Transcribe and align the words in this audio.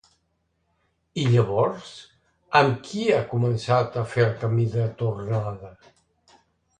I 1.23 1.25
llavors, 1.33 1.91
amb 2.61 2.79
qui 2.87 3.05
ha 3.17 3.21
començat 3.33 3.99
a 4.03 4.09
fer 4.15 4.25
el 4.31 4.35
camí 4.45 4.65
de 4.77 4.87
tornada? 5.03 5.71